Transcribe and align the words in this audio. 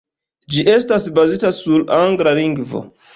Ĝi 0.53 0.61
estas 0.75 1.05
bazita 1.19 1.51
sur 1.57 1.83
angla 1.99 2.33
lingvo. 2.41 2.83